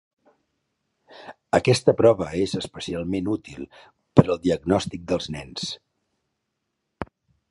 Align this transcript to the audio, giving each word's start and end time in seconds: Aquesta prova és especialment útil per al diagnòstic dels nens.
Aquesta 1.57 1.93
prova 1.99 2.29
és 2.45 2.55
especialment 2.61 3.29
útil 3.35 3.69
per 4.19 4.25
al 4.35 4.41
diagnòstic 4.47 5.05
dels 5.13 5.31
nens. 5.37 5.71